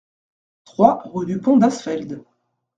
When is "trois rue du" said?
0.65-1.39